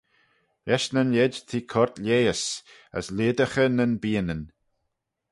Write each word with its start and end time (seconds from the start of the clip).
Lesh 0.67 0.89
nyn 0.93 1.11
lheid 1.13 1.33
t'eh 1.49 1.67
coyrt 1.71 1.95
lheihys, 2.03 2.43
as 2.97 3.05
leodaghey 3.15 3.69
nyn 3.71 3.93
bianyn. 4.01 4.43